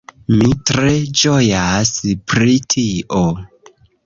Mi 0.35 0.47
tre 0.69 0.93
ĝojas 1.23 1.93
pri 2.35 2.57
tio! 2.75 3.23